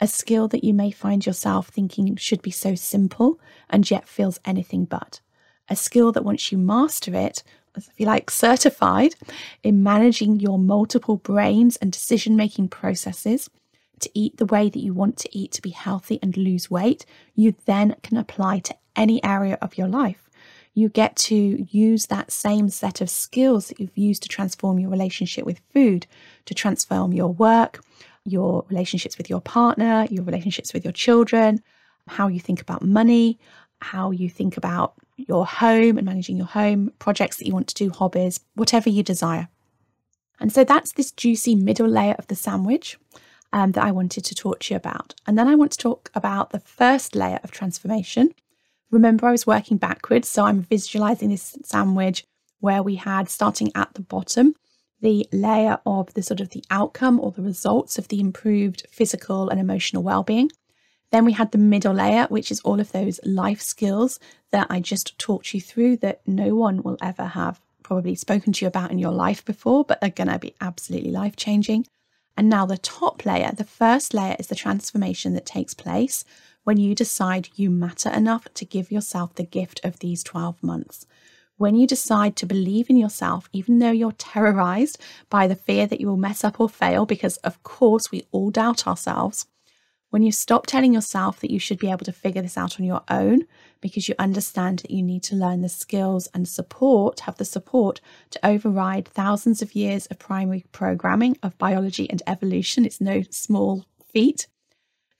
a 0.00 0.06
skill 0.06 0.48
that 0.48 0.64
you 0.64 0.72
may 0.72 0.90
find 0.90 1.26
yourself 1.26 1.68
thinking 1.68 2.16
should 2.16 2.40
be 2.40 2.50
so 2.50 2.74
simple 2.74 3.38
and 3.68 3.90
yet 3.90 4.08
feels 4.08 4.40
anything 4.44 4.86
but. 4.86 5.20
A 5.68 5.76
skill 5.76 6.10
that 6.12 6.24
once 6.24 6.50
you 6.50 6.56
master 6.56 7.14
it, 7.14 7.42
if 7.76 7.88
you 7.96 8.06
like, 8.06 8.30
certified 8.30 9.14
in 9.62 9.82
managing 9.82 10.40
your 10.40 10.58
multiple 10.58 11.16
brains 11.16 11.76
and 11.76 11.92
decision 11.92 12.36
making 12.36 12.68
processes 12.68 13.48
to 14.00 14.10
eat 14.14 14.36
the 14.38 14.46
way 14.46 14.68
that 14.68 14.80
you 14.80 14.94
want 14.94 15.16
to 15.18 15.36
eat 15.36 15.52
to 15.52 15.62
be 15.62 15.70
healthy 15.70 16.18
and 16.22 16.36
lose 16.36 16.70
weight, 16.70 17.04
you 17.34 17.54
then 17.66 17.94
can 18.02 18.16
apply 18.16 18.58
to 18.60 18.74
any 18.96 19.22
area 19.22 19.58
of 19.60 19.76
your 19.78 19.88
life. 19.88 20.28
You 20.72 20.88
get 20.88 21.16
to 21.16 21.34
use 21.34 22.06
that 22.06 22.30
same 22.30 22.68
set 22.68 23.00
of 23.00 23.10
skills 23.10 23.68
that 23.68 23.80
you've 23.80 23.96
used 23.98 24.22
to 24.22 24.28
transform 24.28 24.78
your 24.78 24.90
relationship 24.90 25.44
with 25.44 25.60
food, 25.72 26.06
to 26.46 26.54
transform 26.54 27.12
your 27.12 27.28
work, 27.28 27.82
your 28.24 28.64
relationships 28.68 29.18
with 29.18 29.28
your 29.28 29.40
partner, 29.40 30.06
your 30.10 30.24
relationships 30.24 30.72
with 30.72 30.84
your 30.84 30.92
children, 30.92 31.60
how 32.06 32.28
you 32.28 32.40
think 32.40 32.60
about 32.60 32.82
money, 32.82 33.38
how 33.80 34.10
you 34.10 34.28
think 34.28 34.56
about 34.56 34.94
your 35.28 35.46
home 35.46 35.98
and 35.98 36.04
managing 36.04 36.36
your 36.36 36.46
home, 36.46 36.92
projects 36.98 37.36
that 37.36 37.46
you 37.46 37.54
want 37.54 37.68
to 37.68 37.74
do, 37.74 37.90
hobbies, 37.90 38.40
whatever 38.54 38.88
you 38.88 39.02
desire. 39.02 39.48
And 40.40 40.52
so 40.52 40.64
that's 40.64 40.92
this 40.92 41.12
juicy 41.12 41.54
middle 41.54 41.88
layer 41.88 42.14
of 42.18 42.26
the 42.28 42.34
sandwich 42.34 42.98
um, 43.52 43.72
that 43.72 43.84
I 43.84 43.92
wanted 43.92 44.24
to 44.24 44.34
talk 44.34 44.60
to 44.60 44.74
you 44.74 44.76
about. 44.76 45.14
And 45.26 45.38
then 45.38 45.48
I 45.48 45.54
want 45.54 45.72
to 45.72 45.78
talk 45.78 46.10
about 46.14 46.50
the 46.50 46.60
first 46.60 47.14
layer 47.14 47.40
of 47.42 47.50
transformation. 47.50 48.32
Remember, 48.90 49.26
I 49.26 49.32
was 49.32 49.46
working 49.46 49.76
backwards, 49.76 50.28
so 50.28 50.44
I'm 50.44 50.62
visualizing 50.62 51.28
this 51.28 51.56
sandwich 51.64 52.24
where 52.60 52.82
we 52.82 52.96
had 52.96 53.28
starting 53.28 53.70
at 53.74 53.94
the 53.94 54.02
bottom 54.02 54.54
the 55.00 55.26
layer 55.32 55.78
of 55.86 56.12
the 56.14 56.22
sort 56.22 56.40
of 56.40 56.50
the 56.50 56.64
outcome 56.70 57.18
or 57.20 57.32
the 57.32 57.42
results 57.42 57.98
of 57.98 58.08
the 58.08 58.20
improved 58.20 58.86
physical 58.90 59.48
and 59.48 59.58
emotional 59.58 60.02
well-being. 60.02 60.50
Then 61.10 61.24
we 61.24 61.32
had 61.32 61.52
the 61.52 61.58
middle 61.58 61.94
layer, 61.94 62.26
which 62.28 62.50
is 62.50 62.60
all 62.60 62.80
of 62.80 62.92
those 62.92 63.20
life 63.24 63.60
skills 63.60 64.20
that 64.52 64.66
I 64.70 64.80
just 64.80 65.18
talked 65.18 65.52
you 65.54 65.60
through 65.60 65.98
that 65.98 66.20
no 66.26 66.54
one 66.54 66.82
will 66.82 66.96
ever 67.02 67.24
have 67.24 67.60
probably 67.82 68.14
spoken 68.14 68.52
to 68.52 68.64
you 68.64 68.68
about 68.68 68.90
in 68.90 68.98
your 68.98 69.12
life 69.12 69.44
before, 69.44 69.84
but 69.84 70.00
they're 70.00 70.10
going 70.10 70.28
to 70.28 70.38
be 70.38 70.54
absolutely 70.60 71.10
life 71.10 71.36
changing. 71.36 71.86
And 72.36 72.48
now 72.48 72.64
the 72.64 72.78
top 72.78 73.26
layer, 73.26 73.52
the 73.52 73.64
first 73.64 74.14
layer 74.14 74.36
is 74.38 74.46
the 74.46 74.54
transformation 74.54 75.34
that 75.34 75.44
takes 75.44 75.74
place 75.74 76.24
when 76.62 76.76
you 76.76 76.94
decide 76.94 77.48
you 77.56 77.70
matter 77.70 78.10
enough 78.10 78.46
to 78.54 78.64
give 78.64 78.92
yourself 78.92 79.34
the 79.34 79.44
gift 79.44 79.80
of 79.82 79.98
these 79.98 80.22
12 80.22 80.62
months 80.62 81.06
when 81.60 81.74
you 81.76 81.86
decide 81.86 82.36
to 82.36 82.46
believe 82.46 82.88
in 82.88 82.96
yourself, 82.96 83.46
even 83.52 83.80
though 83.80 83.90
you're 83.90 84.12
terrorized 84.12 84.98
by 85.28 85.46
the 85.46 85.54
fear 85.54 85.86
that 85.86 86.00
you 86.00 86.06
will 86.06 86.16
mess 86.16 86.42
up 86.42 86.58
or 86.58 86.70
fail, 86.70 87.04
because 87.04 87.36
of 87.38 87.62
course 87.62 88.10
we 88.10 88.26
all 88.32 88.50
doubt 88.50 88.86
ourselves, 88.86 89.44
when 90.10 90.22
you 90.22 90.32
stop 90.32 90.66
telling 90.66 90.92
yourself 90.92 91.40
that 91.40 91.50
you 91.50 91.58
should 91.58 91.78
be 91.78 91.90
able 91.90 92.04
to 92.04 92.12
figure 92.12 92.42
this 92.42 92.58
out 92.58 92.78
on 92.78 92.86
your 92.86 93.02
own, 93.08 93.44
because 93.80 94.08
you 94.08 94.14
understand 94.18 94.80
that 94.80 94.90
you 94.90 95.02
need 95.02 95.22
to 95.24 95.36
learn 95.36 95.62
the 95.62 95.68
skills 95.68 96.28
and 96.34 96.46
support, 96.46 97.20
have 97.20 97.38
the 97.38 97.44
support 97.44 98.00
to 98.30 98.46
override 98.46 99.08
thousands 99.08 99.62
of 99.62 99.74
years 99.74 100.06
of 100.06 100.18
primary 100.18 100.64
programming 100.72 101.36
of 101.42 101.56
biology 101.58 102.10
and 102.10 102.22
evolution, 102.26 102.84
it's 102.84 103.00
no 103.00 103.22
small 103.30 103.86
feat. 104.12 104.48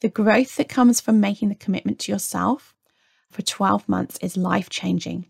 The 0.01 0.09
growth 0.09 0.57
that 0.57 0.69
comes 0.69 1.01
from 1.01 1.21
making 1.21 1.51
the 1.51 1.55
commitment 1.55 2.01
to 2.01 2.13
yourself 2.13 2.75
for 3.31 3.43
12 3.43 3.89
months 3.89 4.19
is 4.21 4.37
life 4.37 4.69
changing 4.69 5.27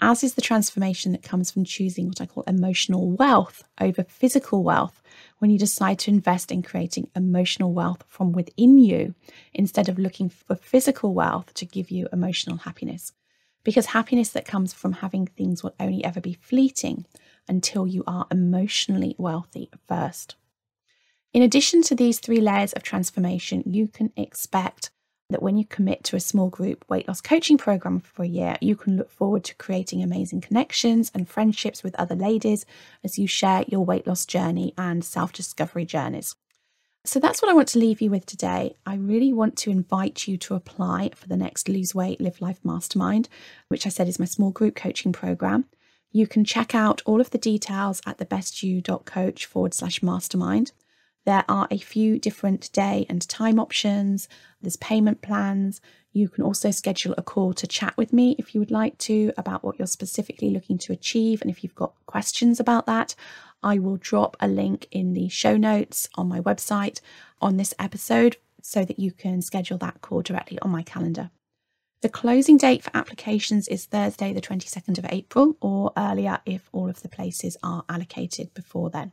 as 0.00 0.24
is 0.24 0.34
the 0.34 0.40
transformation 0.40 1.12
that 1.12 1.22
comes 1.22 1.50
from 1.50 1.64
choosing 1.64 2.08
what 2.08 2.20
I 2.20 2.26
call 2.26 2.42
emotional 2.44 3.10
wealth 3.10 3.64
over 3.80 4.02
physical 4.04 4.62
wealth 4.62 5.02
when 5.38 5.50
you 5.50 5.58
decide 5.58 5.98
to 6.00 6.10
invest 6.10 6.50
in 6.50 6.62
creating 6.62 7.10
emotional 7.14 7.72
wealth 7.72 8.04
from 8.06 8.32
within 8.32 8.78
you 8.78 9.14
instead 9.52 9.88
of 9.88 9.98
looking 9.98 10.28
for 10.28 10.54
physical 10.54 11.14
wealth 11.14 11.52
to 11.54 11.66
give 11.66 11.90
you 11.90 12.08
emotional 12.12 12.58
happiness. 12.58 13.12
Because 13.62 13.86
happiness 13.86 14.30
that 14.30 14.46
comes 14.46 14.72
from 14.72 14.94
having 14.94 15.26
things 15.26 15.62
will 15.62 15.74
only 15.78 16.02
ever 16.04 16.20
be 16.20 16.32
fleeting 16.32 17.04
until 17.46 17.86
you 17.86 18.02
are 18.06 18.26
emotionally 18.30 19.14
wealthy 19.18 19.68
first. 19.86 20.36
In 21.32 21.42
addition 21.42 21.82
to 21.82 21.94
these 21.94 22.18
three 22.18 22.40
layers 22.40 22.72
of 22.72 22.82
transformation, 22.82 23.62
you 23.66 23.86
can 23.86 24.12
expect 24.16 24.90
that 25.30 25.42
when 25.42 25.56
you 25.56 25.64
commit 25.64 26.04
to 26.04 26.16
a 26.16 26.20
small 26.20 26.48
group 26.48 26.84
weight 26.88 27.08
loss 27.08 27.20
coaching 27.20 27.58
program 27.58 28.00
for 28.00 28.22
a 28.22 28.28
year, 28.28 28.56
you 28.60 28.76
can 28.76 28.96
look 28.96 29.10
forward 29.10 29.44
to 29.44 29.54
creating 29.56 30.02
amazing 30.02 30.40
connections 30.40 31.10
and 31.14 31.28
friendships 31.28 31.82
with 31.82 31.94
other 31.94 32.14
ladies 32.14 32.66
as 33.02 33.18
you 33.18 33.26
share 33.26 33.64
your 33.68 33.84
weight 33.84 34.06
loss 34.06 34.26
journey 34.26 34.74
and 34.76 35.04
self 35.04 35.32
discovery 35.32 35.84
journeys. 35.84 36.36
So 37.04 37.18
that's 37.18 37.40
what 37.40 37.50
I 37.50 37.54
want 37.54 37.68
to 37.68 37.78
leave 37.78 38.02
you 38.02 38.10
with 38.10 38.26
today. 38.26 38.76
I 38.84 38.94
really 38.96 39.32
want 39.32 39.56
to 39.58 39.70
invite 39.70 40.28
you 40.28 40.36
to 40.38 40.54
apply 40.54 41.10
for 41.14 41.28
the 41.28 41.36
next 41.36 41.68
Lose 41.68 41.94
Weight, 41.94 42.20
Live 42.20 42.42
Life 42.42 42.60
Mastermind, 42.62 43.28
which 43.68 43.86
I 43.86 43.88
said 43.88 44.06
is 44.06 44.18
my 44.18 44.26
small 44.26 44.50
group 44.50 44.76
coaching 44.76 45.12
program. 45.12 45.64
You 46.12 46.26
can 46.26 46.44
check 46.44 46.74
out 46.74 47.00
all 47.06 47.20
of 47.20 47.30
the 47.30 47.38
details 47.38 48.02
at 48.04 48.18
thebestyou.coach 48.18 49.46
forward 49.46 49.72
slash 49.72 50.02
mastermind. 50.02 50.72
There 51.26 51.44
are 51.48 51.68
a 51.70 51.78
few 51.78 52.18
different 52.18 52.72
day 52.72 53.06
and 53.08 53.26
time 53.28 53.60
options. 53.60 54.28
There's 54.60 54.76
payment 54.76 55.20
plans. 55.22 55.80
You 56.12 56.28
can 56.28 56.42
also 56.42 56.70
schedule 56.70 57.14
a 57.16 57.22
call 57.22 57.52
to 57.54 57.66
chat 57.66 57.96
with 57.96 58.12
me 58.12 58.34
if 58.38 58.54
you 58.54 58.60
would 58.60 58.70
like 58.70 58.98
to 58.98 59.32
about 59.36 59.62
what 59.62 59.78
you're 59.78 59.86
specifically 59.86 60.50
looking 60.50 60.78
to 60.78 60.92
achieve. 60.92 61.40
And 61.40 61.50
if 61.50 61.62
you've 61.62 61.74
got 61.74 61.94
questions 62.06 62.58
about 62.58 62.86
that, 62.86 63.14
I 63.62 63.78
will 63.78 63.96
drop 63.96 64.36
a 64.40 64.48
link 64.48 64.88
in 64.90 65.12
the 65.12 65.28
show 65.28 65.56
notes 65.56 66.08
on 66.14 66.28
my 66.28 66.40
website 66.40 67.00
on 67.40 67.58
this 67.58 67.74
episode 67.78 68.38
so 68.62 68.84
that 68.84 68.98
you 68.98 69.12
can 69.12 69.42
schedule 69.42 69.78
that 69.78 70.00
call 70.00 70.22
directly 70.22 70.58
on 70.60 70.70
my 70.70 70.82
calendar. 70.82 71.30
The 72.02 72.08
closing 72.08 72.56
date 72.56 72.82
for 72.82 72.90
applications 72.94 73.68
is 73.68 73.84
Thursday, 73.84 74.32
the 74.32 74.40
22nd 74.40 74.96
of 74.96 75.06
April, 75.10 75.56
or 75.60 75.92
earlier 75.98 76.40
if 76.46 76.70
all 76.72 76.88
of 76.88 77.02
the 77.02 77.10
places 77.10 77.58
are 77.62 77.84
allocated 77.90 78.54
before 78.54 78.88
then. 78.88 79.12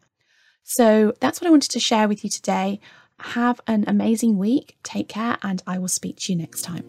So 0.70 1.14
that's 1.22 1.40
what 1.40 1.48
I 1.48 1.50
wanted 1.50 1.72
to 1.72 1.80
share 1.80 2.10
with 2.10 2.26
you 2.26 2.30
today. 2.30 2.82
Have 3.20 3.62
an 3.68 3.86
amazing 3.88 4.38
week. 4.38 4.76
Take 4.84 5.08
care, 5.08 5.38
and 5.42 5.64
I 5.66 5.80
will 5.80 5.88
speak 5.88 6.18
to 6.18 6.34
you 6.34 6.38
next 6.38 6.64
time. 6.64 6.84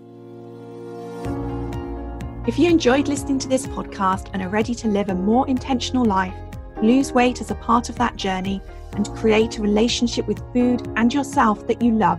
If 2.49 2.58
you 2.58 2.68
enjoyed 2.68 3.06
listening 3.06 3.38
to 3.38 3.49
this 3.49 3.68
podcast 3.68 4.30
and 4.32 4.42
are 4.42 4.49
ready 4.49 4.75
to 4.75 4.88
live 4.88 5.11
a 5.11 5.14
more 5.14 5.49
intentional 5.49 6.04
life, 6.04 6.35
lose 6.82 7.12
weight 7.12 7.40
as 7.40 7.52
a 7.52 7.54
part 7.54 7.88
of 7.88 7.94
that 7.99 8.16
journey, 8.16 8.61
and 8.94 9.08
create 9.14 9.58
a 9.58 9.62
relationship 9.62 10.26
with 10.26 10.42
food 10.52 10.85
and 10.97 11.14
yourself 11.14 11.64
that 11.68 11.80
you 11.80 11.92
love, 11.92 12.18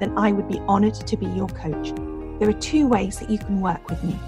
then 0.00 0.18
I 0.18 0.32
would 0.32 0.48
be 0.48 0.58
honoured 0.66 0.94
to 0.94 1.16
be 1.16 1.26
your 1.26 1.48
coach. 1.50 1.94
There 2.40 2.48
are 2.48 2.60
two 2.60 2.88
ways 2.88 3.20
that 3.20 3.30
you 3.30 3.38
can 3.38 3.60
work 3.60 3.88
with 3.88 4.02
me. 4.02 4.18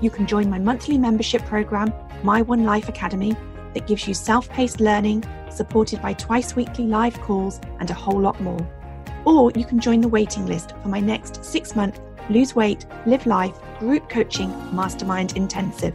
You 0.00 0.08
can 0.08 0.26
join 0.26 0.48
my 0.48 0.60
monthly 0.60 0.96
membership 0.96 1.44
program, 1.44 1.92
My 2.22 2.40
One 2.40 2.64
Life 2.64 2.88
Academy, 2.88 3.36
that 3.74 3.86
gives 3.86 4.08
you 4.08 4.14
self 4.14 4.48
paced 4.48 4.80
learning, 4.80 5.22
supported 5.56 6.00
by 6.02 6.12
twice 6.12 6.54
weekly 6.54 6.86
live 6.86 7.18
calls, 7.20 7.60
and 7.80 7.90
a 7.90 7.94
whole 7.94 8.20
lot 8.20 8.40
more. 8.40 8.64
Or 9.24 9.50
you 9.56 9.64
can 9.64 9.80
join 9.80 10.00
the 10.00 10.08
waiting 10.08 10.46
list 10.46 10.72
for 10.82 10.88
my 10.88 11.00
next 11.00 11.44
six 11.44 11.74
month 11.74 12.00
Lose 12.28 12.54
Weight, 12.54 12.86
Live 13.06 13.26
Life 13.26 13.58
group 13.78 14.08
coaching 14.08 14.50
mastermind 14.74 15.36
intensive. 15.36 15.94